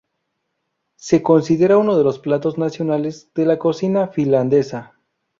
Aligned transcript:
Se 0.97 1.21
considera 1.21 1.77
uno 1.77 1.95
de 1.95 2.03
los 2.03 2.17
platos 2.17 2.57
nacionales 2.57 3.31
de 3.35 3.45
la 3.45 3.59
cocina 3.59 4.07
finlandesa. 4.07 4.95